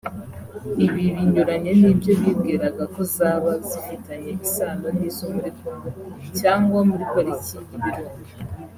Ibi 0.85 1.03
binyuranye 1.15 1.71
n’ibyo 1.81 2.11
bibwiraga 2.21 2.83
ko 2.93 3.01
zaba 3.15 3.51
zifitanye 3.67 4.29
isano 4.45 4.87
n’izo 4.97 5.25
muri 5.33 5.49
Congo 5.59 5.87
cyangwa 6.39 6.79
muri 6.89 7.03
pariki 7.13 7.55
y’Ibirunga 7.71 8.15